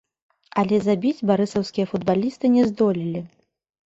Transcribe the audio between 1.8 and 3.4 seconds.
футбалісты не здолелі.